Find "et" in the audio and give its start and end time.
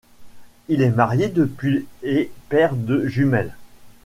2.01-2.31